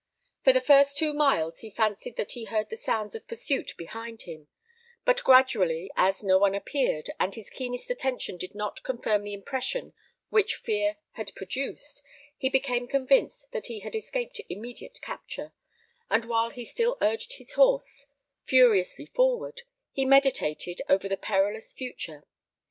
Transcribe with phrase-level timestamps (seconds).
[0.43, 4.23] For the first two miles he fancied that he heard the sounds of pursuit behind
[4.23, 4.47] him;
[5.05, 9.93] but gradually, as no one appeared, and his keenest attention did not confirm the impressions
[10.31, 12.01] which fear had produced,
[12.35, 15.53] he became convinced that he had escaped immediate capture;
[16.09, 18.07] and while he still urged his horse
[18.45, 19.61] furiously forward,
[19.91, 22.23] he meditated over the perilous future.